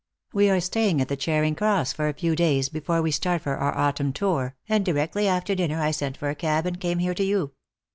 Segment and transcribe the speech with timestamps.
[0.33, 3.57] We are staying at the Charing Cross for a few days before we start for
[3.57, 7.13] our autumn tour, and directly after dinner I sent for a cab and came here
[7.13, 7.51] to you.